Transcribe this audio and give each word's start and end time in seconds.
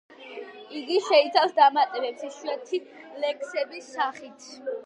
იგი 0.79 0.97
შეიცავს 1.07 1.53
დამატებებს, 1.59 2.25
იშვიათი 2.31 2.83
ლექსების 3.27 3.93
სახით. 3.99 4.53